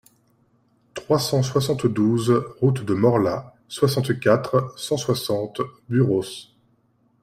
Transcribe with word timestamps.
trois 0.95 1.19
cent 1.19 1.43
soixante-douze 1.43 2.31
route 2.59 2.81
de 2.83 2.95
Morlaàs, 2.95 3.53
soixante-quatre, 3.67 4.73
cent 4.75 4.97
soixante, 4.97 5.61
Buros 5.89 6.55